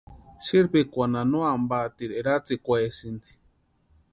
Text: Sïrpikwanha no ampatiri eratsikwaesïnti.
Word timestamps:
Sïrpikwanha 0.45 1.21
no 1.31 1.39
ampatiri 1.53 2.13
eratsikwaesïnti. 2.19 3.31